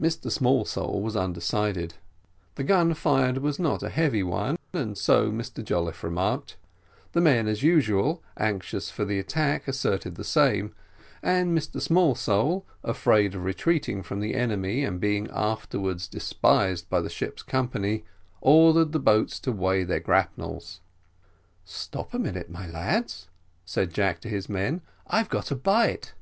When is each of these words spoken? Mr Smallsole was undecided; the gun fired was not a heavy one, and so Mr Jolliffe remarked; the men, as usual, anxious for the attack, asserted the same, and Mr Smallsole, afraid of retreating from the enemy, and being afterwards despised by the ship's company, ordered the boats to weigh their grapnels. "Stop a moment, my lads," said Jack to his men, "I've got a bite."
Mr 0.00 0.30
Smallsole 0.32 1.02
was 1.02 1.14
undecided; 1.16 1.96
the 2.54 2.64
gun 2.64 2.94
fired 2.94 3.36
was 3.36 3.58
not 3.58 3.82
a 3.82 3.90
heavy 3.90 4.22
one, 4.22 4.58
and 4.72 4.96
so 4.96 5.30
Mr 5.30 5.62
Jolliffe 5.62 6.02
remarked; 6.02 6.56
the 7.12 7.20
men, 7.20 7.46
as 7.46 7.62
usual, 7.62 8.22
anxious 8.38 8.90
for 8.90 9.04
the 9.04 9.18
attack, 9.18 9.68
asserted 9.68 10.14
the 10.14 10.24
same, 10.24 10.74
and 11.22 11.48
Mr 11.50 11.78
Smallsole, 11.78 12.64
afraid 12.82 13.34
of 13.34 13.44
retreating 13.44 14.02
from 14.02 14.20
the 14.20 14.34
enemy, 14.34 14.82
and 14.82 14.98
being 14.98 15.28
afterwards 15.30 16.08
despised 16.08 16.88
by 16.88 17.02
the 17.02 17.10
ship's 17.10 17.42
company, 17.42 18.02
ordered 18.40 18.92
the 18.92 18.98
boats 18.98 19.38
to 19.40 19.52
weigh 19.52 19.84
their 19.84 20.00
grapnels. 20.00 20.80
"Stop 21.66 22.14
a 22.14 22.18
moment, 22.18 22.48
my 22.48 22.66
lads," 22.66 23.28
said 23.66 23.92
Jack 23.92 24.22
to 24.22 24.28
his 24.30 24.48
men, 24.48 24.80
"I've 25.06 25.28
got 25.28 25.50
a 25.50 25.54
bite." 25.54 26.14